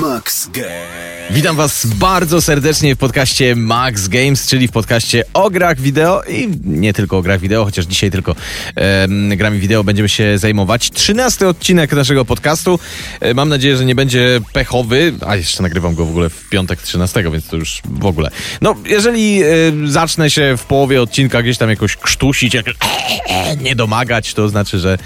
Max 0.00 0.48
Games. 0.48 1.16
Witam 1.30 1.56
Was 1.56 1.86
bardzo 1.86 2.40
serdecznie 2.40 2.94
w 2.94 2.98
podcaście 2.98 3.56
Max 3.56 4.08
Games, 4.08 4.46
czyli 4.46 4.68
w 4.68 4.72
podcaście 4.72 5.24
o 5.34 5.50
grach 5.50 5.80
wideo 5.80 6.22
i 6.22 6.48
nie 6.64 6.92
tylko 6.92 7.18
o 7.18 7.22
grach 7.22 7.40
wideo, 7.40 7.64
chociaż 7.64 7.84
dzisiaj 7.84 8.10
tylko 8.10 8.34
e, 8.76 9.36
grami 9.36 9.58
wideo 9.58 9.84
będziemy 9.84 10.08
się 10.08 10.38
zajmować. 10.38 10.90
Trzynasty 10.90 11.48
odcinek 11.48 11.92
naszego 11.92 12.24
podcastu. 12.24 12.78
E, 13.20 13.34
mam 13.34 13.48
nadzieję, 13.48 13.76
że 13.76 13.84
nie 13.84 13.94
będzie 13.94 14.40
pechowy, 14.52 15.14
a 15.26 15.36
jeszcze 15.36 15.62
nagrywam 15.62 15.94
go 15.94 16.06
w 16.06 16.10
ogóle 16.10 16.30
w 16.30 16.48
piątek 16.48 16.82
13, 16.82 17.22
więc 17.32 17.46
to 17.46 17.56
już 17.56 17.82
w 17.84 18.06
ogóle. 18.06 18.30
No, 18.60 18.74
jeżeli 18.84 19.42
e, 19.42 19.46
zacznę 19.84 20.30
się 20.30 20.56
w 20.56 20.64
połowie 20.64 21.02
odcinka 21.02 21.42
gdzieś 21.42 21.58
tam 21.58 21.70
jakoś 21.70 21.96
krztusić, 21.96 22.54
jak, 22.54 22.68
e, 22.68 23.56
nie 23.66 23.76
domagać, 23.76 24.34
to 24.34 24.48
znaczy, 24.48 24.78
że 24.78 24.98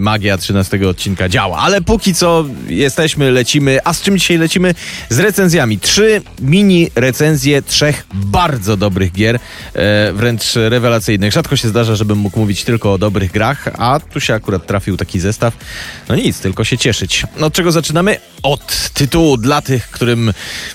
magia 0.00 0.38
13 0.38 0.88
odcinka 0.88 1.28
działa. 1.28 1.58
Ale 1.58 1.80
póki 1.80 2.14
co 2.14 2.44
jesteśmy, 2.68 3.30
lecimy. 3.30 3.85
A 3.86 3.92
z 3.92 4.02
czym 4.02 4.18
dzisiaj 4.18 4.38
lecimy? 4.38 4.74
z 5.10 5.18
recenzjami. 5.18 5.78
Trzy 5.78 6.22
mini 6.40 6.90
recenzje 6.94 7.62
trzech 7.62 8.06
bardzo 8.14 8.76
dobrych 8.76 9.12
gier, 9.12 9.36
e, 9.36 10.12
wręcz 10.12 10.54
rewelacyjnych. 10.54 11.32
Rzadko 11.32 11.56
się 11.56 11.68
zdarza, 11.68 11.96
żebym 11.96 12.18
mógł 12.18 12.38
mówić 12.38 12.64
tylko 12.64 12.92
o 12.92 12.98
dobrych 12.98 13.32
grach, 13.32 13.68
a 13.78 14.00
tu 14.00 14.20
się 14.20 14.34
akurat 14.34 14.66
trafił 14.66 14.96
taki 14.96 15.20
zestaw. 15.20 15.56
No 16.08 16.16
nic, 16.16 16.40
tylko 16.40 16.64
się 16.64 16.78
cieszyć. 16.78 17.26
No 17.38 17.46
od 17.46 17.52
czego 17.52 17.72
zaczynamy? 17.72 18.16
Od 18.42 18.90
tytułu 18.94 19.36
dla 19.36 19.62
tych, 19.62 19.90
którym 19.90 20.32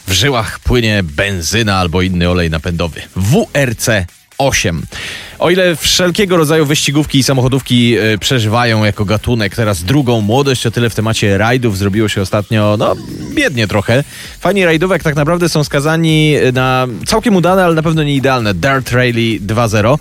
w 0.07 0.11
żyłach 0.11 0.59
płynie 0.59 1.03
benzyna 1.03 1.77
albo 1.77 2.01
inny 2.01 2.29
olej 2.29 2.49
napędowy. 2.49 3.01
WRC 3.15 3.89
8. 4.37 4.85
O 5.41 5.49
ile 5.49 5.75
wszelkiego 5.75 6.37
rodzaju 6.37 6.65
wyścigówki 6.65 7.19
i 7.19 7.23
samochodówki 7.23 7.97
y, 7.99 8.17
przeżywają 8.17 8.83
jako 8.83 9.05
gatunek 9.05 9.55
teraz 9.55 9.83
drugą 9.83 10.21
młodość, 10.21 10.65
o 10.65 10.71
tyle 10.71 10.89
w 10.89 10.95
temacie 10.95 11.37
rajdów 11.37 11.77
zrobiło 11.77 12.09
się 12.09 12.21
ostatnio, 12.21 12.75
no, 12.79 12.95
biednie 13.35 13.67
trochę. 13.67 14.03
Fani 14.39 14.65
rajdówek 14.65 15.03
tak 15.03 15.15
naprawdę 15.15 15.49
są 15.49 15.63
skazani 15.63 16.35
na 16.53 16.87
całkiem 17.05 17.35
udane, 17.35 17.65
ale 17.65 17.75
na 17.75 17.83
pewno 17.83 18.03
nie 18.03 18.15
idealne 18.15 18.53
Dirt 18.53 18.91
Rally 18.91 19.39
2.0, 19.39 19.97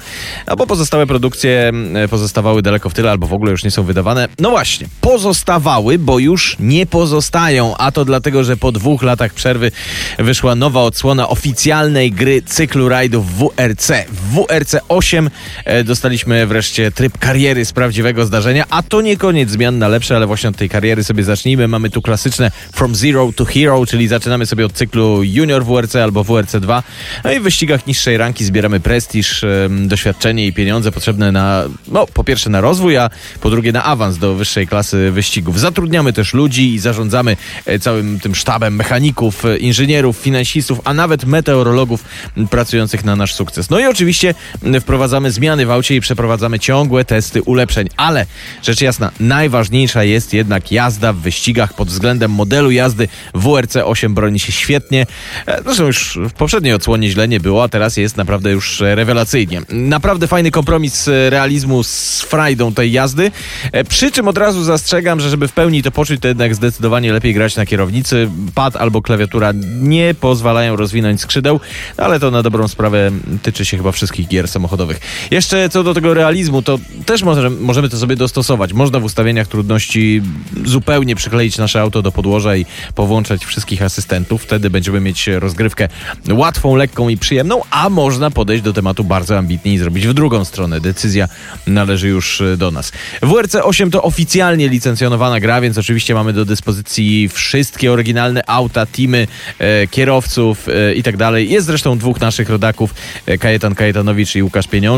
a 0.47 0.56
bo 0.56 0.66
pozostałe 0.66 1.06
produkcje 1.06 1.72
y, 2.04 2.08
pozostawały 2.08 2.62
daleko 2.62 2.91
w 2.91 2.94
tyle 2.94 3.10
albo 3.10 3.27
w 3.27 3.32
ogóle 3.32 3.50
już 3.50 3.64
nie 3.64 3.70
są 3.70 3.82
wydawane. 3.82 4.28
No 4.38 4.50
właśnie, 4.50 4.86
pozostawały, 5.00 5.98
bo 5.98 6.19
już 6.19 6.56
nie 6.58 6.86
pozostają, 6.86 7.77
a 7.77 7.92
to 7.92 8.04
dlatego, 8.04 8.44
że 8.44 8.56
po 8.56 8.72
dwóch 8.72 9.02
latach 9.02 9.34
przerwy 9.34 9.72
wyszła 10.19 10.54
nowa 10.54 10.82
odsłona 10.82 11.28
oficjalnej 11.28 12.12
gry 12.12 12.42
cyklu 12.42 12.88
rajdów 12.88 13.38
WRC. 13.38 13.92
WRC 14.32 14.77
8 14.88 15.29
E, 15.64 15.84
dostaliśmy 15.84 16.46
wreszcie 16.46 16.90
tryb 16.92 17.18
kariery 17.18 17.64
z 17.64 17.72
prawdziwego 17.72 18.24
zdarzenia, 18.24 18.64
a 18.70 18.82
to 18.82 19.00
nie 19.00 19.16
koniec 19.16 19.50
zmian 19.50 19.78
na 19.78 19.88
lepsze, 19.88 20.16
ale 20.16 20.26
właśnie 20.26 20.48
od 20.48 20.56
tej 20.56 20.68
kariery 20.68 21.04
sobie 21.04 21.24
zacznijmy. 21.24 21.68
Mamy 21.68 21.90
tu 21.90 22.02
klasyczne 22.02 22.50
From 22.72 22.94
Zero 22.94 23.30
to 23.36 23.44
Hero, 23.44 23.86
czyli 23.86 24.08
zaczynamy 24.08 24.46
sobie 24.46 24.66
od 24.66 24.72
cyklu 24.72 25.22
Junior 25.22 25.64
WRC 25.64 25.96
albo 25.96 26.24
WRC 26.24 26.56
2. 26.56 26.82
No 27.24 27.32
i 27.32 27.40
w 27.40 27.42
wyścigach 27.42 27.86
niższej 27.86 28.16
ranki 28.16 28.44
zbieramy 28.44 28.80
prestiż, 28.80 29.44
doświadczenie 29.70 30.46
i 30.46 30.52
pieniądze 30.52 30.92
potrzebne 30.92 31.32
na, 31.32 31.64
no 31.88 32.06
po 32.06 32.24
pierwsze 32.24 32.50
na 32.50 32.60
rozwój, 32.60 32.96
a 32.96 33.10
po 33.40 33.50
drugie 33.50 33.72
na 33.72 33.84
awans 33.84 34.19
do 34.19 34.34
wyższej 34.34 34.66
klasy 34.66 35.10
wyścigów. 35.10 35.60
Zatrudniamy 35.60 36.12
też 36.12 36.34
ludzi 36.34 36.74
i 36.74 36.78
zarządzamy 36.78 37.36
e, 37.66 37.78
całym 37.78 38.20
tym 38.20 38.34
sztabem 38.34 38.76
mechaników, 38.76 39.44
e, 39.44 39.56
inżynierów, 39.56 40.16
finansistów, 40.16 40.80
a 40.84 40.94
nawet 40.94 41.24
meteorologów 41.24 42.04
pracujących 42.50 43.04
na 43.04 43.16
nasz 43.16 43.34
sukces. 43.34 43.70
No 43.70 43.80
i 43.80 43.84
oczywiście 43.84 44.34
wprowadzamy 44.80 45.19
wprowadzamy 45.20 45.32
zmiany 45.32 45.66
w 45.66 45.70
aucie 45.70 45.97
i 45.97 46.00
przeprowadzamy 46.00 46.58
ciągłe 46.58 47.04
testy 47.04 47.42
ulepszeń. 47.42 47.88
Ale 47.97 48.26
rzecz 48.62 48.81
jasna, 48.81 49.10
najważniejsza 49.20 50.04
jest 50.04 50.32
jednak 50.34 50.72
jazda 50.72 51.12
w 51.12 51.16
wyścigach 51.16 51.75
pod 51.75 51.88
względem 51.88 52.31
modelu 52.31 52.70
jazdy. 52.70 53.08
WRC 53.34 53.76
8 53.76 54.14
broni 54.14 54.38
się 54.38 54.53
świetnie. 54.53 55.06
E, 55.47 55.62
zresztą 55.62 55.86
już 55.86 56.19
w 56.28 56.32
poprzedniej 56.32 56.75
odsłonie 56.75 57.10
źle 57.10 57.28
nie 57.28 57.41
było, 57.41 57.62
a 57.62 57.69
teraz 57.69 57.97
jest 57.97 58.16
naprawdę 58.16 58.50
już 58.50 58.81
rewelacyjnie. 58.81 59.62
Naprawdę 59.69 60.26
fajny 60.26 60.50
kompromis 60.50 61.08
realizmu 61.28 61.82
z 61.82 62.20
frajdą 62.22 62.75
tej 62.75 62.92
jazdy. 62.92 63.31
E, 63.72 63.84
przy 63.84 64.12
czym 64.12 64.28
od 64.28 64.38
razu 64.38 64.64
zastrzegam, 64.64 65.20
że 65.20 65.31
żeby 65.31 65.48
w 65.48 65.52
pełni 65.52 65.82
to 65.82 65.91
poczuć, 65.91 66.20
to 66.20 66.28
jednak 66.28 66.54
zdecydowanie 66.54 67.12
lepiej 67.12 67.34
grać 67.34 67.56
na 67.56 67.66
kierownicy. 67.66 68.31
Pad 68.54 68.76
albo 68.76 69.02
klawiatura 69.02 69.52
nie 69.81 70.14
pozwalają 70.14 70.76
rozwinąć 70.76 71.20
skrzydeł, 71.20 71.60
ale 71.97 72.20
to 72.20 72.31
na 72.31 72.42
dobrą 72.42 72.69
sprawę 72.69 73.10
tyczy 73.42 73.64
się 73.64 73.76
chyba 73.76 73.92
wszystkich 73.92 74.28
gier 74.28 74.48
samochodowych. 74.48 75.00
Jeszcze 75.31 75.69
co 75.69 75.82
do 75.82 75.94
tego 75.94 76.15
realizmu, 76.15 76.62
to 76.62 76.78
też 77.06 77.22
może, 77.22 77.50
możemy 77.50 77.88
to 77.88 77.97
sobie 77.97 78.16
dostosować. 78.16 78.72
Można 78.72 79.00
w 79.00 79.04
ustawieniach 79.04 79.47
trudności 79.47 80.22
zupełnie 80.65 81.16
przykleić 81.16 81.59
nasze 81.59 81.81
auto 81.81 82.03
do 82.03 82.12
podłoża 82.12 82.56
i 82.56 82.66
powłączać 82.94 83.44
wszystkich 83.44 83.82
asystentów. 83.82 84.43
Wtedy 84.43 84.70
będziemy 84.70 85.00
mieć 85.00 85.26
rozgrywkę 85.26 85.88
łatwą, 86.32 86.76
lekką 86.76 87.09
i 87.09 87.16
przyjemną, 87.16 87.60
a 87.70 87.91
można 87.91 88.31
podejść 88.31 88.62
do 88.62 88.72
tematu 88.72 89.04
bardzo 89.04 89.38
ambitnie 89.38 89.75
i 89.75 89.78
zrobić 89.78 90.06
w 90.06 90.15
drugą 90.15 90.44
stronę. 90.44 90.81
Decyzja 90.81 91.28
należy 91.66 92.09
już 92.09 92.43
do 92.56 92.70
nas. 92.70 92.93
WRC 93.22 93.54
8 93.54 93.91
to 93.91 94.03
oficjalnie 94.03 94.69
licencjonowana 94.69 95.41
gra, 95.41 95.60
więc 95.60 95.78
oczywiście 95.78 96.15
mamy 96.15 96.32
do 96.32 96.44
dyspozycji 96.44 97.28
wszystkie 97.28 97.93
oryginalne 97.93 98.43
auta, 98.47 98.87
teamy, 98.87 99.26
e, 99.59 99.87
kierowców 99.87 100.69
e, 100.69 100.94
i 100.94 101.03
tak. 101.03 101.15
Jest 101.37 101.66
zresztą 101.66 101.99
dwóch 101.99 102.20
naszych 102.20 102.50
rodaków, 102.50 102.94
e, 103.26 103.38
Kajetan 103.38 103.75
Kajetanowicz 103.75 104.34
i 104.37 104.43
Łukasz 104.43 104.69
Pieniądz 104.69 104.89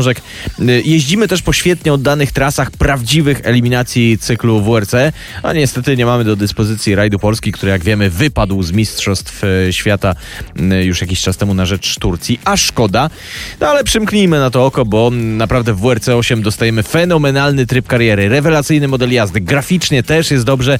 Y, 0.59 0.81
jeździmy 0.85 1.27
też 1.27 1.41
po 1.41 1.53
świetnie 1.53 1.93
oddanych 1.93 2.31
trasach 2.31 2.71
prawdziwych 2.71 3.41
eliminacji 3.43 4.17
cyklu 4.17 4.61
WRC, 4.61 4.93
a 5.43 5.53
niestety 5.53 5.97
nie 5.97 6.05
mamy 6.05 6.23
do 6.23 6.35
dyspozycji 6.35 6.95
rajdu 6.95 7.19
Polski, 7.19 7.51
który 7.51 7.71
jak 7.71 7.83
wiemy 7.83 8.09
wypadł 8.09 8.63
z 8.63 8.71
Mistrzostw 8.71 9.43
y, 9.43 9.73
Świata 9.73 10.15
y, 10.73 10.85
już 10.85 11.01
jakiś 11.01 11.21
czas 11.21 11.37
temu 11.37 11.53
na 11.53 11.65
rzecz 11.65 11.99
Turcji, 11.99 12.39
a 12.45 12.57
szkoda. 12.57 13.09
No 13.59 13.67
ale 13.67 13.83
przymknijmy 13.83 14.39
na 14.39 14.49
to 14.49 14.65
oko, 14.65 14.85
bo 14.85 15.11
naprawdę 15.11 15.73
w 15.73 15.79
WRC 15.79 16.09
8 16.09 16.41
dostajemy 16.41 16.83
fenomenalny 16.83 17.65
tryb 17.65 17.87
kariery, 17.87 18.29
rewelacyjny 18.29 18.87
model 18.87 19.11
jazdy, 19.11 19.41
graficznie 19.41 20.03
też 20.03 20.31
jest 20.31 20.45
dobrze, 20.45 20.79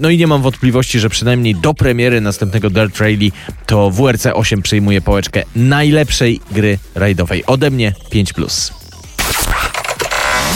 no 0.00 0.10
i 0.10 0.18
nie 0.18 0.26
mam 0.26 0.42
wątpliwości, 0.42 1.00
że 1.00 1.10
przynajmniej 1.10 1.54
do 1.54 1.74
premiery 1.74 2.20
następnego 2.20 2.70
Dirt 2.70 2.98
Rally 2.98 3.30
to 3.66 3.90
WRC 3.90 4.26
8 4.34 4.62
przyjmuje 4.62 5.00
pałeczkę 5.00 5.42
najlepszej 5.56 6.40
gry 6.52 6.78
rajdowej. 6.94 7.44
Ode 7.46 7.70
mnie 7.70 7.92
5+. 8.12 8.43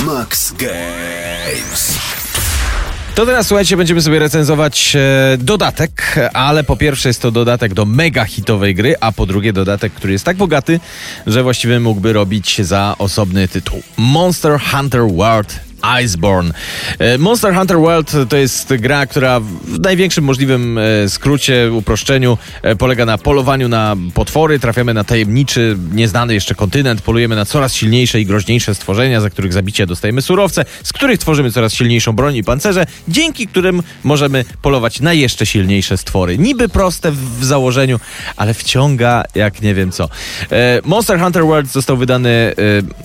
Max 0.04 0.52
Games. 0.52 1.98
To 3.14 3.26
teraz 3.26 3.46
słuchajcie, 3.46 3.76
będziemy 3.76 4.02
sobie 4.02 4.18
recenzować 4.18 4.96
e, 4.96 5.38
dodatek, 5.38 6.16
ale 6.32 6.64
po 6.64 6.76
pierwsze 6.76 7.08
jest 7.08 7.22
to 7.22 7.30
dodatek 7.30 7.74
do 7.74 7.84
mega 7.84 8.24
hitowej 8.24 8.74
gry, 8.74 8.94
a 9.00 9.12
po 9.12 9.26
drugie 9.26 9.52
dodatek, 9.52 9.92
który 9.92 10.12
jest 10.12 10.24
tak 10.24 10.36
bogaty, 10.36 10.80
że 11.26 11.42
właściwie 11.42 11.80
mógłby 11.80 12.12
robić 12.12 12.60
za 12.62 12.94
osobny 12.98 13.48
tytuł. 13.48 13.82
Monster 13.96 14.60
Hunter 14.60 15.02
World 15.12 15.67
Iceborne. 15.82 16.52
E, 16.98 17.18
Monster 17.18 17.54
Hunter 17.54 17.78
World 17.78 18.12
to 18.28 18.36
jest 18.36 18.74
gra, 18.74 19.06
która 19.06 19.40
w 19.40 19.80
największym 19.80 20.24
możliwym 20.24 20.78
e, 20.78 21.08
skrócie, 21.08 21.72
uproszczeniu 21.72 22.38
e, 22.62 22.76
polega 22.76 23.06
na 23.06 23.18
polowaniu 23.18 23.68
na 23.68 23.96
potwory, 24.14 24.58
trafiamy 24.58 24.94
na 24.94 25.04
tajemniczy, 25.04 25.76
nieznany 25.92 26.34
jeszcze 26.34 26.54
kontynent, 26.54 27.02
polujemy 27.02 27.36
na 27.36 27.44
coraz 27.44 27.74
silniejsze 27.74 28.20
i 28.20 28.26
groźniejsze 28.26 28.74
stworzenia, 28.74 29.20
za 29.20 29.30
których 29.30 29.52
zabicie 29.52 29.86
dostajemy 29.86 30.22
surowce, 30.22 30.64
z 30.82 30.92
których 30.92 31.18
tworzymy 31.18 31.52
coraz 31.52 31.74
silniejszą 31.74 32.12
broń 32.12 32.36
i 32.36 32.44
pancerze, 32.44 32.86
dzięki 33.08 33.46
którym 33.46 33.82
możemy 34.04 34.44
polować 34.62 35.00
na 35.00 35.12
jeszcze 35.12 35.46
silniejsze 35.46 35.96
stwory. 35.96 36.38
Niby 36.38 36.68
proste 36.68 37.12
w 37.12 37.44
założeniu, 37.44 38.00
ale 38.36 38.54
wciąga 38.54 39.24
jak 39.34 39.62
nie 39.62 39.74
wiem 39.74 39.92
co. 39.92 40.08
Monster 40.84 41.20
Hunter 41.20 41.42
World 41.42 41.72
został 41.72 41.96
wydany 41.96 42.54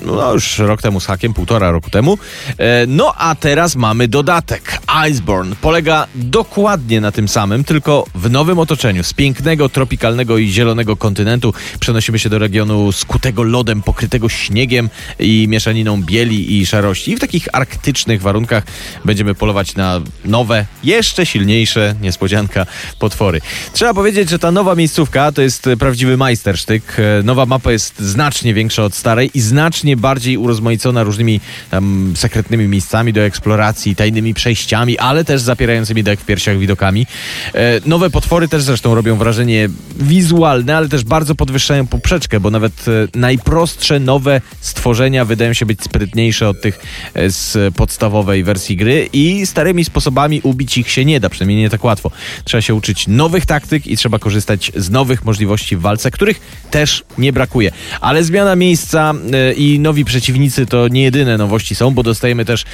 no 0.06 0.34
już 0.34 0.60
rok 0.60 0.82
temu 0.82 1.00
z 1.00 1.06
hakiem, 1.06 1.34
półtora 1.34 1.72
roku 1.72 1.90
temu. 1.90 2.18
E, 2.64 2.86
no 2.88 3.14
a 3.18 3.36
teraz 3.36 3.76
mamy 3.76 4.08
dodatek. 4.08 4.80
Iceborne 5.10 5.56
polega 5.62 6.08
dokładnie 6.16 7.02
na 7.02 7.12
tym 7.12 7.28
samym, 7.28 7.64
tylko 7.64 8.06
w 8.16 8.30
nowym 8.30 8.60
otoczeniu. 8.60 9.04
Z 9.04 9.14
pięknego, 9.14 9.70
tropikalnego 9.70 10.38
i 10.38 10.48
zielonego 10.48 10.96
kontynentu 10.96 11.54
przenosimy 11.80 12.20
się 12.20 12.30
do 12.30 12.40
regionu 12.40 12.92
skutego 12.92 13.44
lodem, 13.44 13.82
pokrytego 13.82 14.30
śniegiem 14.30 14.90
i 15.20 15.48
mieszaniną 15.48 16.02
bieli 16.02 16.60
i 16.60 16.66
szarości. 16.66 17.12
I 17.12 17.16
w 17.16 17.20
takich 17.20 17.48
arktycznych 17.54 18.22
warunkach 18.22 18.64
będziemy 19.06 19.36
polować 19.36 19.76
na 19.76 20.02
nowe, 20.26 20.66
jeszcze 20.84 21.26
silniejsze, 21.26 21.96
niespodzianka, 22.02 22.66
potwory. 23.00 23.42
Trzeba 23.74 23.94
powiedzieć, 23.94 24.30
że 24.30 24.40
ta 24.40 24.52
nowa 24.52 24.76
miejscówka 24.76 25.32
to 25.32 25.42
jest 25.42 25.70
prawdziwy 25.80 26.18
majstersztyk. 26.18 26.84
E, 27.00 27.24
Nowa 27.24 27.46
mapa 27.46 27.72
jest 27.72 28.00
znacznie 28.00 28.54
większa 28.54 28.84
od 28.84 28.96
starej 28.96 29.32
i 29.34 29.42
znacznie 29.42 29.98
bardziej 29.98 30.38
urozmaicona 30.38 31.04
różnymi 31.04 31.40
tam 31.72 32.14
sekretnymi 32.16 32.53
miejscami 32.58 33.14
do 33.14 33.22
eksploracji, 33.22 33.96
tajnymi 33.96 34.34
przejściami, 34.34 34.98
ale 34.98 35.26
też 35.26 35.42
zapierającymi 35.42 36.04
dek 36.04 36.20
w 36.20 36.26
piersiach 36.26 36.58
widokami. 36.58 37.08
E, 37.54 37.82
Nowe 37.86 38.10
potwory 38.10 38.48
też 38.48 38.64
zresztą 38.64 38.96
robią 38.96 39.16
wrażenie 39.16 39.70
wizualne, 40.00 40.78
ale 40.78 40.90
też 40.90 41.04
bardzo 41.04 41.36
podwyższają 41.36 41.88
poprzeczkę, 41.88 42.40
bo 42.40 42.52
nawet 42.52 42.86
e, 42.88 43.20
najprostsze 43.20 44.00
nowe 44.00 44.42
stworzenia 44.62 45.26
wydają 45.26 45.54
się 45.54 45.66
być 45.66 45.84
sprytniejsze 45.84 46.50
od 46.50 46.62
tych 46.62 46.80
e, 47.14 47.30
z 47.30 47.76
podstawowej 47.76 48.44
wersji 48.44 48.78
gry 48.78 49.10
i 49.14 49.46
starymi 49.46 49.86
sposobami 49.86 50.42
ubić 50.42 50.78
ich 50.78 50.90
się 50.90 51.06
nie 51.06 51.20
da, 51.20 51.30
przynajmniej 51.30 51.60
nie 51.60 51.70
tak 51.70 51.84
łatwo. 51.84 52.12
Trzeba 52.44 52.62
się 52.62 52.76
uczyć 52.76 53.08
nowych 53.08 53.46
taktyk 53.46 53.88
i 53.88 53.98
trzeba 53.98 54.20
korzystać 54.20 54.72
z 54.76 54.90
nowych 54.90 55.26
możliwości 55.26 55.78
w 55.78 55.82
walce, 55.82 56.12
których 56.12 56.40
też 56.72 57.04
nie 57.18 57.34
brakuje. 57.34 57.72
Ale 58.02 58.24
zmiana 58.24 58.56
miejsca 58.56 59.14
i 59.58 59.80
nowi 59.80 60.06
przeciwnicy 60.06 60.66
to 60.66 60.88
nie 60.88 61.04
jedyne 61.04 61.38
nowości 61.38 61.76
są, 61.76 61.92
bo 61.92 62.04
dostajemy 62.04 62.43
też 62.46 62.66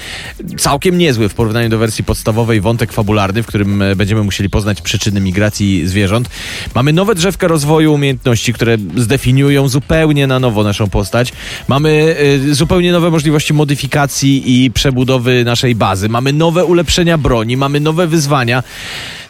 całkiem 0.58 0.98
niezły 0.98 1.30
w 1.30 1.34
porównaniu 1.34 1.70
do 1.70 1.78
wersji 1.78 2.04
podstawowej 2.04 2.62
wątek 2.62 2.94
fabularny, 2.94 3.44
w 3.44 3.48
którym 3.48 3.82
e, 3.82 3.96
będziemy 3.96 4.24
musieli 4.24 4.50
poznać 4.50 4.82
przyczyny 4.82 5.22
migracji 5.22 5.88
zwierząt. 5.88 6.30
Mamy 6.76 6.94
nowe 6.94 7.16
drzewka 7.16 7.48
rozwoju 7.48 7.94
umiejętności, 7.94 8.54
które 8.54 8.78
zdefiniują 8.96 9.68
zupełnie 9.68 10.28
na 10.28 10.40
nowo 10.40 10.64
naszą 10.64 10.90
postać. 10.90 11.34
Mamy 11.68 12.16
e, 12.50 12.54
zupełnie 12.54 12.92
nowe 12.92 13.12
możliwości 13.12 13.54
modyfikacji 13.54 14.64
i 14.64 14.72
przebudowy 14.72 15.44
naszej 15.44 15.76
bazy. 15.76 16.10
Mamy 16.10 16.34
nowe 16.34 16.66
ulepszenia 16.66 17.18
broni, 17.18 17.58
mamy 17.58 17.80
nowe 17.80 18.08
wyzwania. 18.08 18.64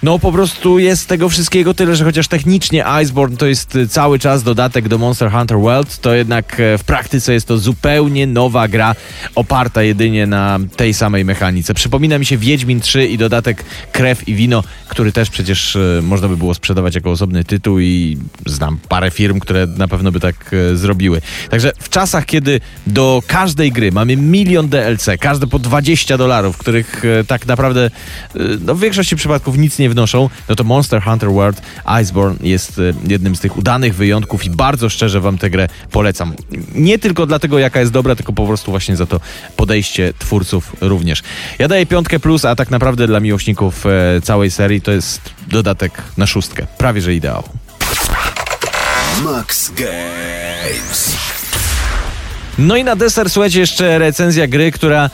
No 0.03 0.19
po 0.19 0.31
prostu 0.31 0.79
jest 0.79 1.07
tego 1.07 1.29
wszystkiego 1.29 1.73
tyle, 1.73 1.95
że 1.95 2.05
chociaż 2.05 2.27
technicznie 2.27 2.85
Iceborne 3.03 3.37
to 3.37 3.45
jest 3.45 3.75
y, 3.75 3.87
cały 3.87 4.19
czas 4.19 4.43
dodatek 4.43 4.87
do 4.87 4.97
Monster 4.97 5.31
Hunter 5.31 5.57
World, 5.57 5.97
to 6.01 6.13
jednak 6.13 6.59
e, 6.59 6.77
w 6.77 6.83
praktyce 6.83 7.33
jest 7.33 7.47
to 7.47 7.57
zupełnie 7.57 8.27
nowa 8.27 8.67
gra 8.67 8.95
oparta 9.35 9.83
jedynie 9.83 10.27
na 10.27 10.59
tej 10.75 10.93
samej 10.93 11.25
mechanice. 11.25 11.73
Przypomina 11.73 12.19
mi 12.19 12.25
się 12.25 12.37
Wiedźmin 12.37 12.79
3 12.81 13.07
i 13.07 13.17
dodatek 13.17 13.63
Krew 13.91 14.27
i 14.27 14.35
Wino, 14.35 14.63
który 14.87 15.11
też 15.11 15.29
przecież 15.29 15.75
e, 15.75 16.01
można 16.03 16.27
by 16.27 16.37
było 16.37 16.53
sprzedawać 16.53 16.95
jako 16.95 17.11
osobny 17.11 17.43
tytuł 17.43 17.79
i 17.79 18.17
znam 18.45 18.79
parę 18.89 19.11
firm, 19.11 19.39
które 19.39 19.67
na 19.67 19.87
pewno 19.87 20.11
by 20.11 20.19
tak 20.19 20.51
e, 20.53 20.75
zrobiły. 20.77 21.21
Także 21.49 21.71
w 21.79 21.89
czasach, 21.89 22.25
kiedy 22.25 22.61
do 22.87 23.23
każdej 23.27 23.71
gry 23.71 23.91
mamy 23.91 24.17
milion 24.17 24.69
DLC, 24.69 25.09
każde 25.19 25.47
po 25.47 25.59
20 25.59 26.17
dolarów, 26.17 26.57
których 26.57 27.03
tak 27.27 27.47
naprawdę 27.47 27.91
no, 28.61 28.75
w 28.75 28.79
większości 28.79 29.15
przypadków 29.15 29.57
nic 29.57 29.79
nie 29.79 29.88
wnoszą, 29.89 30.29
no 30.49 30.55
to 30.55 30.63
Monster 30.63 31.01
Hunter 31.03 31.29
World 31.29 31.61
Iceborne 32.01 32.35
jest 32.41 32.79
e, 32.79 32.81
jednym 33.07 33.35
z 33.35 33.39
tych 33.39 33.57
udanych 33.57 33.95
wyjątków 33.95 34.45
i 34.45 34.49
bardzo 34.49 34.89
szczerze 34.89 35.21
wam 35.21 35.37
tę 35.37 35.49
grę 35.49 35.67
polecam. 35.91 36.33
Nie 36.75 36.99
tylko 36.99 37.25
dlatego, 37.25 37.59
jaka 37.59 37.79
jest 37.79 37.91
dobra, 37.91 38.15
tylko 38.15 38.33
po 38.33 38.47
prostu 38.47 38.71
właśnie 38.71 38.95
za 38.95 39.05
to 39.05 39.19
podejście 39.55 40.13
twórców 40.19 40.75
również. 40.81 41.23
Ja 41.59 41.67
daję 41.67 41.85
piątkę 41.85 42.19
plus, 42.19 42.45
a 42.45 42.55
tak 42.55 42.71
naprawdę 42.71 43.07
dla 43.07 43.19
miłośników 43.19 43.85
e, 43.85 44.21
całej 44.21 44.51
serii 44.51 44.81
to 44.81 44.91
jest 44.91 45.21
dodatek 45.47 46.01
na 46.17 46.27
szóstkę. 46.27 46.67
Prawie, 46.77 47.01
że 47.01 47.15
ideał. 47.15 47.43
Max 49.23 49.71
Games. 49.71 51.15
No 52.57 52.75
i 52.75 52.83
na 52.83 52.95
deser, 52.95 53.29
słuchajcie, 53.29 53.59
jeszcze 53.59 53.99
recenzja 53.99 54.47
gry, 54.47 54.71
która 54.71 55.09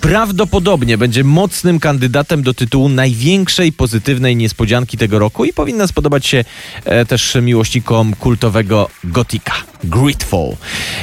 prawdopodobnie 0.00 0.98
będzie 0.98 1.24
mocnym 1.24 1.80
kandydatem 1.80 2.42
do 2.42 2.54
tytułu 2.54 2.88
największej 2.88 3.72
pozytywnej 3.72 4.36
niespodzianki 4.36 4.98
tego 4.98 5.18
roku 5.18 5.44
i 5.44 5.52
powinna 5.52 5.86
spodobać 5.86 6.26
się 6.26 6.44
e, 6.84 7.06
też 7.06 7.36
miłośnikom 7.42 8.14
kultowego 8.14 8.88
gotika. 9.04 9.52
Gridfall. 9.84 10.56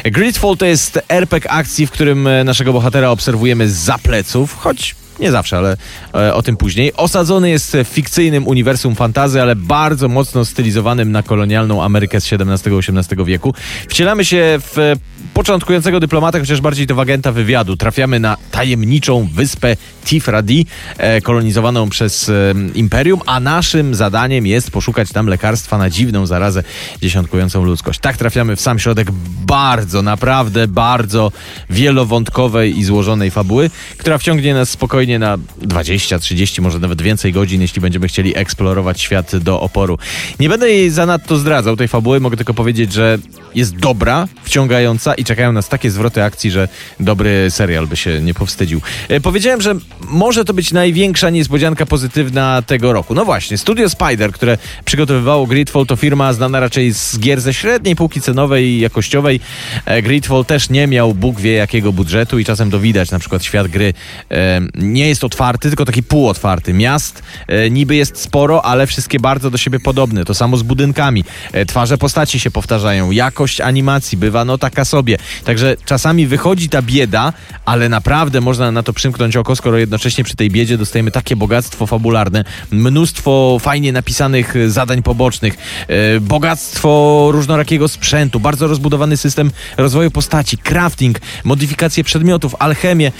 Gridfall 0.04 0.58
to 0.58 0.66
jest 0.66 1.00
RPG 1.10 1.52
akcji, 1.52 1.88
w 1.88 1.92
którym 1.92 2.28
e, 2.28 2.44
naszego 2.44 2.74
bohatera 2.74 3.10
obserwujemy 3.10 3.70
za 3.70 3.98
pleców, 3.98 4.56
choć 4.58 4.96
nie 5.20 5.32
zawsze, 5.32 5.58
ale 5.58 5.78
e, 6.14 6.34
o 6.34 6.42
tym 6.42 6.58
później. 6.58 6.94
Osadzony 6.94 7.50
jest 7.50 7.78
w 7.84 7.88
fikcyjnym 7.88 8.48
uniwersum 8.48 8.96
fantazy, 8.96 9.42
ale 9.42 9.56
bardzo 9.56 10.08
mocno 10.08 10.46
stylizowanym 10.46 11.12
na 11.12 11.24
kolonialną 11.24 11.84
Amerykę 11.84 12.22
z 12.22 12.34
XVII-XVIII 12.34 13.26
wieku. 13.26 13.54
Wcielamy 13.88 14.26
się 14.26 14.60
w 14.60 14.96
początkującego 15.34 16.00
dyplomata, 16.00 16.40
chociaż 16.40 16.62
bardziej 16.62 16.88
to 16.88 16.96
w 16.96 17.00
agenta 17.00 17.32
wywiadu. 17.32 17.78
Trafiamy 17.78 18.20
na 18.20 18.38
tajemniczą 18.52 19.30
wyspę 19.34 19.76
Tifradi, 20.06 20.66
e, 20.98 21.22
kolonizowaną 21.22 21.90
przez 21.90 22.30
e, 22.30 22.54
Imperium, 22.76 23.22
a 23.26 23.40
naszym 23.40 23.96
zadaniem 23.96 24.48
jest 24.48 24.72
poszukać 24.72 25.12
tam 25.12 25.28
lekarstwa 25.28 25.78
na 25.78 25.90
dziwną 25.90 26.26
zarazę 26.26 26.64
dziesiątkującą 27.02 27.64
ludzkość. 27.64 28.00
Tak 28.00 28.18
trafiamy 28.18 28.56
w 28.56 28.62
sam 28.62 28.80
środek 28.80 29.12
bardzo, 29.46 30.02
naprawdę 30.02 30.68
bardzo 30.68 31.32
wielowątkowej 31.70 32.80
i 32.80 32.84
złożonej 32.84 33.32
fabuły, 33.32 33.70
która 33.98 34.18
wciągnie 34.18 34.54
nas 34.54 34.70
spokojnie 34.70 35.03
na 35.08 35.38
20, 35.62 36.20
30, 36.20 36.62
może 36.62 36.80
nawet 36.80 37.02
więcej 37.02 37.32
godzin, 37.32 37.62
jeśli 37.62 37.82
będziemy 37.82 38.08
chcieli 38.08 38.38
eksplorować 38.38 39.02
świat 39.02 39.36
do 39.38 39.62
oporu. 39.62 39.98
Nie 40.40 40.50
będę 40.50 40.70
jej 40.70 40.90
zanadto 40.90 41.38
zdradzał 41.38 41.76
tej 41.76 41.88
fabuły, 41.88 42.20
mogę 42.20 42.38
tylko 42.38 42.54
powiedzieć, 42.54 42.94
że 42.94 43.18
jest 43.56 43.76
dobra, 43.76 44.28
wciągająca 44.44 45.14
i 45.14 45.24
czekają 45.24 45.52
nas 45.52 45.70
takie 45.70 45.92
zwroty 45.92 46.24
akcji, 46.24 46.52
że 46.52 46.68
dobry 47.00 47.48
serial 47.50 47.88
by 47.88 47.96
się 47.96 48.22
nie 48.22 48.34
powstydził. 48.34 48.82
E, 49.10 49.22
powiedziałem, 49.22 49.62
że 49.62 49.76
może 50.10 50.46
to 50.46 50.54
być 50.54 50.72
największa 50.72 51.30
niespodzianka 51.30 51.86
pozytywna 51.86 52.62
tego 52.62 52.94
roku. 52.94 53.14
No 53.14 53.26
właśnie, 53.26 53.58
Studio 53.58 53.90
Spider, 53.90 54.32
które 54.32 54.58
przygotowywało 54.86 55.48
Gridfall, 55.48 55.86
to 55.86 55.96
firma 55.96 56.34
znana 56.34 56.60
raczej 56.60 56.94
z 56.94 57.20
gier 57.20 57.42
ze 57.42 57.54
średniej 57.54 57.96
półki 57.96 58.22
cenowej 58.22 58.66
i 58.66 58.80
jakościowej. 58.80 59.40
E, 59.86 60.02
Gridfall 60.02 60.46
też 60.46 60.70
nie 60.70 60.88
miał 60.88 61.14
Bóg 61.14 61.40
wie 61.40 61.54
jakiego 61.54 61.94
budżetu 61.94 62.40
i 62.40 62.46
czasem 62.46 62.72
to 62.72 62.80
widać, 62.80 63.12
na 63.12 63.20
przykład 63.20 63.44
świat 63.44 63.68
gry 63.68 63.94
e, 64.32 64.62
nie 64.94 65.08
jest 65.08 65.24
otwarty, 65.24 65.70
tylko 65.70 65.86
taki 65.86 66.04
półotwarty. 66.04 66.74
Miast 66.74 67.24
e, 67.48 67.70
niby 67.70 67.96
jest 67.96 68.18
sporo, 68.18 68.66
ale 68.66 68.88
wszystkie 68.88 69.20
bardzo 69.20 69.52
do 69.52 69.58
siebie 69.58 69.80
podobne. 69.80 70.26
To 70.26 70.34
samo 70.34 70.58
z 70.58 70.64
budynkami. 70.64 71.24
E, 71.52 71.66
twarze 71.66 71.98
postaci 71.98 72.40
się 72.40 72.52
powtarzają. 72.52 73.12
Jakość 73.12 73.62
animacji 73.62 74.18
bywa 74.18 74.46
no 74.46 74.58
taka 74.58 74.86
sobie. 74.86 75.18
Także 75.44 75.76
czasami 75.86 76.28
wychodzi 76.28 76.70
ta 76.70 76.82
bieda, 76.82 77.34
ale 77.66 77.90
naprawdę 77.90 78.42
można 78.42 78.72
na 78.72 78.84
to 78.84 78.94
przymknąć 78.94 79.38
oko, 79.38 79.56
skoro 79.56 79.78
jednocześnie 79.78 80.24
przy 80.24 80.36
tej 80.36 80.50
biedzie 80.50 80.78
dostajemy 80.78 81.12
takie 81.12 81.36
bogactwo 81.36 81.88
fabularne, 81.88 82.44
mnóstwo 82.72 83.58
fajnie 83.62 83.92
napisanych 83.92 84.56
e, 84.56 84.70
zadań 84.70 85.04
pobocznych, 85.04 85.58
e, 85.88 86.20
bogactwo 86.20 87.30
różnorakiego 87.32 87.88
sprzętu, 87.88 88.40
bardzo 88.40 88.68
rozbudowany 88.68 89.18
system 89.18 89.52
rozwoju 89.78 90.12
postaci, 90.12 90.58
crafting, 90.58 91.20
modyfikacje 91.44 92.04
przedmiotów, 92.04 92.56
alchemię. 92.60 93.12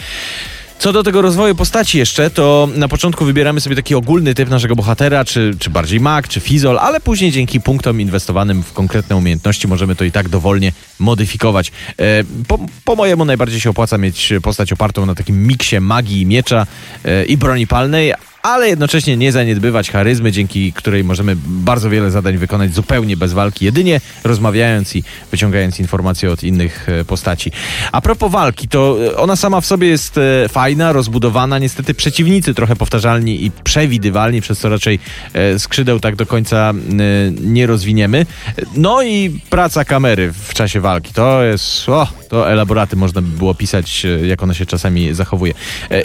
Co 0.84 0.94
do 0.94 1.04
tego 1.04 1.22
rozwoju 1.22 1.56
postaci 1.56 1.98
jeszcze, 1.98 2.30
to 2.30 2.70
na 2.76 2.88
początku 2.88 3.26
wybieramy 3.26 3.62
sobie 3.62 3.76
taki 3.76 3.96
ogólny 3.96 4.36
typ 4.36 4.50
naszego 4.50 4.76
bohatera, 4.76 5.26
czy, 5.26 5.56
czy 5.60 5.70
bardziej 5.70 6.00
mag, 6.00 6.28
czy 6.28 6.40
fizol, 6.40 6.80
ale 6.80 7.00
później 7.00 7.32
dzięki 7.32 7.62
punktom 7.62 8.02
inwestowanym 8.02 8.64
w 8.64 8.74
konkretne 8.74 9.16
umiejętności 9.16 9.68
możemy 9.68 9.96
to 9.96 10.04
i 10.04 10.12
tak 10.12 10.30
dowolnie 10.30 10.72
modyfikować. 11.00 11.72
E, 12.00 12.24
po, 12.48 12.60
po 12.86 12.96
mojemu 12.96 13.26
najbardziej 13.26 13.60
się 13.60 13.70
opłaca 13.70 13.98
mieć 13.98 14.34
postać 14.42 14.74
opartą 14.74 15.06
na 15.06 15.16
takim 15.16 15.48
miksie 15.48 15.80
magii, 15.80 16.26
miecza 16.26 16.68
e, 17.06 17.26
i 17.26 17.38
broni 17.38 17.68
palnej, 17.68 18.14
ale 18.44 18.70
jednocześnie 18.70 19.18
nie 19.18 19.32
zaniedbywać 19.32 19.92
charyzmy, 19.92 20.32
dzięki 20.32 20.74
której 20.74 21.04
możemy 21.04 21.36
bardzo 21.46 21.90
wiele 21.90 22.12
zadań 22.12 22.38
wykonać 22.38 22.74
zupełnie 22.74 23.18
bez 23.18 23.34
walki, 23.34 23.66
jedynie 23.66 24.02
rozmawiając 24.24 24.96
i 24.96 25.04
wyciągając 25.32 25.80
informacje 25.80 26.32
od 26.32 26.44
innych 26.44 26.90
e, 26.90 27.06
postaci. 27.06 27.52
A 27.92 28.02
propos 28.02 28.32
walki, 28.32 28.68
to 28.68 28.98
e, 29.06 29.18
ona 29.18 29.36
sama 29.36 29.62
w 29.62 29.66
sobie 29.66 29.88
jest 29.88 30.18
e, 30.18 30.50
fajna, 30.50 30.94
rozbudowana, 30.94 31.60
niestety 31.60 31.94
przeciwnicy 31.94 32.54
trochę 32.54 32.76
powtarzalni 32.76 33.46
i 33.46 33.52
przewidywalni, 33.52 34.42
przez 34.42 34.60
co 34.60 34.70
raczej 34.70 35.00
skrzydeł 35.58 36.00
tak 36.00 36.16
do 36.16 36.26
końca 36.26 36.74
nie 37.42 37.68
rozwiniemy. 37.68 38.26
No 38.76 39.04
i 39.04 39.40
praca 39.50 39.86
kamery 39.86 40.34
w 40.34 40.54
czasie 40.54 40.80
walki, 40.80 41.14
to 41.14 41.44
jest, 41.44 41.90
o, 41.90 42.08
to 42.30 42.52
elaboraty 42.52 42.96
można 42.96 43.22
by 43.22 43.38
było 43.38 43.56
pisać, 43.56 44.06
jak 44.26 44.44
ona 44.44 44.54
się 44.54 44.66
czasami 44.66 45.14
zachowuje. 45.14 45.54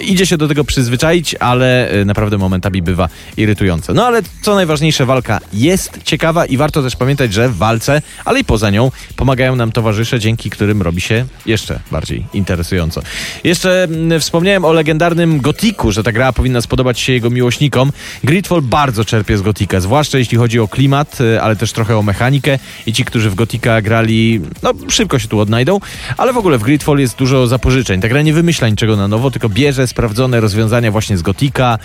Idzie 0.01 0.27
się 0.27 0.37
do 0.37 0.49
tego 0.49 0.65
przyzwyczaić, 0.65 1.35
ale 1.35 1.91
naprawdę 2.07 2.28
naprawdę 2.29 2.39
momentami 2.39 2.83
bywa 2.83 3.09
irytujące. 3.37 3.95
No 3.95 4.07
ale 4.07 4.23
co 4.43 4.55
najważniejsze, 4.55 5.07
walka 5.07 5.41
jest 5.53 5.99
ciekawa 6.05 6.47
i 6.47 6.57
warto 6.57 6.83
też 6.83 6.97
pamiętać, 6.97 7.33
że 7.33 7.49
w 7.49 7.57
walce, 7.57 8.03
ale 8.25 8.41
i 8.41 8.45
poza 8.45 8.71
nią 8.71 8.91
pomagają 9.17 9.57
nam 9.57 9.73
towarzysze, 9.73 10.21
dzięki 10.21 10.51
którym 10.51 10.83
robi 10.83 11.01
się 11.01 11.27
jeszcze 11.47 11.81
bardziej 11.91 12.27
interesująco. 12.33 13.03
Jeszcze 13.45 13.85
mm, 13.85 14.21
wspomniałem 14.21 14.65
o 14.65 14.73
legendarnym 14.73 15.41
Gotiku, 15.41 15.93
że 15.93 16.03
ta 16.03 16.13
gra 16.13 16.33
powinna 16.33 16.61
spodobać 16.61 17.01
się 17.01 17.13
jego 17.13 17.31
miłośnikom. 17.31 17.93
Gridfall 18.25 18.63
bardzo 18.63 19.05
czerpie 19.05 19.39
z 19.39 19.43
Gotika, 19.43 19.81
zwłaszcza 19.81 20.19
jeśli 20.19 20.39
chodzi 20.39 20.61
o 20.61 20.69
klimat, 20.69 21.21
y, 21.21 21.43
ale 21.43 21.57
też 21.57 21.73
trochę 21.73 21.97
o 21.97 22.03
mechanikę 22.03 22.59
i 22.87 22.93
ci, 22.93 23.05
którzy 23.05 23.31
w 23.31 23.35
Gotika 23.35 23.83
grali, 23.83 24.41
no 24.63 24.73
szybko 24.89 25.19
się 25.19 25.29
tu 25.29 25.41
odnajdą, 25.41 25.81
ale 26.17 26.33
w 26.33 26.37
ogóle 26.37 26.59
w 26.59 26.63
Gridfall 26.63 26.99
jest 26.99 27.17
dużo 27.17 27.47
zapożyczeń. 27.47 28.01
Ta 28.01 28.09
gra 28.09 28.23
nie 28.23 28.33
wymyśla 28.33 28.69
niczego 28.69 28.97
na 28.97 29.09
nowo, 29.09 29.31
tylko 29.31 29.49
bierze 29.49 29.87
sprawdzone 29.87 30.41
rozwiązania 30.41 30.91
właśnie 30.91 31.19
z 31.19 31.23
Gotika, 31.23 31.79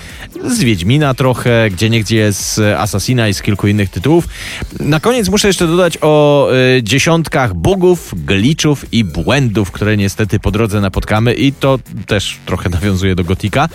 z 0.45 0.63
Wiedźmina 0.63 1.13
trochę, 1.13 1.69
gdzie 1.69 1.89
niegdzie 1.89 2.33
z 2.33 2.59
Assassina 2.59 3.27
i 3.27 3.33
z 3.33 3.41
kilku 3.41 3.67
innych 3.67 3.89
tytułów. 3.89 4.27
Na 4.79 4.99
koniec 4.99 5.29
muszę 5.29 5.47
jeszcze 5.47 5.67
dodać 5.67 5.97
o 6.01 6.47
y, 6.77 6.83
dziesiątkach 6.83 7.53
bugów, 7.53 8.13
glitchów 8.25 8.93
i 8.93 9.03
błędów, 9.03 9.71
które 9.71 9.97
niestety 9.97 10.39
po 10.39 10.51
drodze 10.51 10.81
napotkamy 10.81 11.33
i 11.33 11.53
to 11.53 11.79
też 12.07 12.37
trochę 12.45 12.69
nawiązuje 12.83 13.15
do 13.15 13.23
Gotika. 13.23 13.69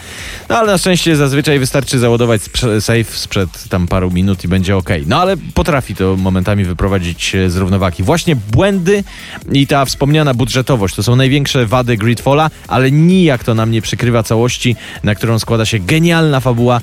No 0.49 0.59
ale 0.59 0.73
na 0.73 0.79
szczęście 0.79 1.17
zazwyczaj 1.17 1.59
wystarczy 1.59 1.99
załadować 1.99 2.43
save 2.81 3.17
sprzed 3.17 3.69
tam 3.69 3.89
paru 3.89 4.11
minut 4.11 4.45
i 4.45 4.49
będzie 4.49 4.77
ok. 4.77 4.91
No 5.07 5.21
ale 5.21 5.37
potrafi 5.55 5.95
to 5.95 6.17
momentami 6.17 6.65
wyprowadzić 6.65 7.35
e, 7.35 7.51
z 7.51 7.57
równowagi. 7.57 8.03
Właśnie 8.03 8.37
błędy 8.37 9.05
i 9.53 9.67
ta 9.67 9.85
wspomniana 9.85 10.35
budżetowość 10.35 10.95
to 10.95 11.03
są 11.03 11.17
największe 11.17 11.67
wady 11.67 11.97
Gridfalla, 11.97 12.51
ale 12.69 12.91
nijak 12.91 13.45
to 13.45 13.55
nam 13.55 13.71
nie 13.71 13.83
przykrywa 13.83 14.23
całości, 14.23 14.77
na 15.05 15.15
którą 15.15 15.39
składa 15.39 15.65
się 15.65 15.79
genialna 15.79 16.41
fabuła, 16.49 16.81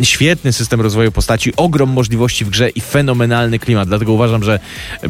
e, 0.00 0.04
świetny 0.04 0.52
system 0.52 0.80
rozwoju 0.80 1.12
postaci, 1.12 1.56
ogrom 1.56 1.90
możliwości 1.90 2.44
w 2.44 2.50
grze 2.50 2.68
i 2.68 2.80
fenomenalny 2.80 3.58
klimat. 3.58 3.88
Dlatego 3.88 4.12
uważam, 4.12 4.44
że 4.44 4.60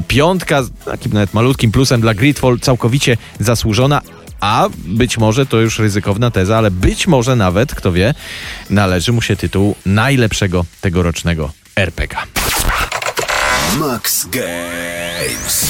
piątka 0.09 0.63
z 0.63 0.71
takim 0.85 1.13
nawet 1.13 1.35
malutkim 1.35 1.73
plusem 1.73 2.01
dla 2.01 2.15
Gridfall 2.15 2.59
całkowicie 2.61 3.17
zasłużona. 3.41 4.01
A 4.41 4.69
być 4.77 5.19
może 5.19 5.47
to 5.47 5.61
już 5.61 5.79
ryzykowna 5.79 6.31
teza, 6.31 6.59
ale 6.59 6.71
być 6.71 7.07
może 7.07 7.37
nawet, 7.37 7.75
kto 7.75 7.93
wie, 7.93 8.15
należy 8.71 9.13
mu 9.13 9.23
się 9.23 9.37
tytuł 9.37 9.75
najlepszego 9.87 10.65
tegorocznego 10.81 11.53
RPG. 11.77 12.19
Max 13.79 14.27
Games. 14.27 15.70